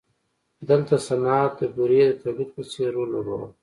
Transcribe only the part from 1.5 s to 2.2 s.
د بورې د